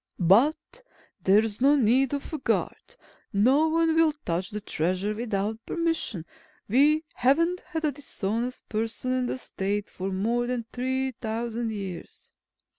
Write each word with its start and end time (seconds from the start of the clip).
"But 0.17 0.81
there's 1.23 1.61
no 1.61 1.75
need 1.75 2.11
of 2.15 2.33
a 2.33 2.39
guard. 2.39 2.95
No 3.31 3.67
one 3.67 3.93
will 3.93 4.13
touch 4.25 4.49
the 4.49 4.59
Treasure 4.59 5.13
without 5.13 5.63
permission. 5.63 6.25
We 6.67 7.03
haven't 7.13 7.59
had 7.59 7.85
a 7.85 7.91
dishonest 7.91 8.67
person 8.67 9.11
in 9.11 9.25
the 9.27 9.37
State 9.37 9.91
for 9.91 10.09
more 10.09 10.47
than 10.47 10.65
three 10.73 11.11
thousand 11.11 11.71
years." 11.71 12.33